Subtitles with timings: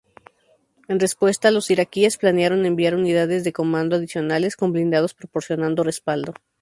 [0.87, 6.33] En respuesta, los iraquíes planearon enviar unidades de comando adicionales con blindados proporcionando respaldo.